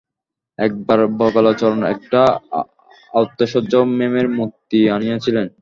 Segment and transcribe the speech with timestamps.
[0.59, 2.21] একবার বগলাচরণ একটা
[3.13, 5.47] অত্যাশ্চর্য মেমের মূর্তি আনিয়াছিলেন।